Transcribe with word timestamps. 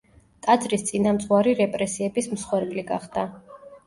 ტაძრის 0.45 0.85
წინამძღვარი 0.85 1.53
რეპრესიების 1.59 2.31
მსხვერპლი 2.31 2.85
გახდა. 2.89 3.27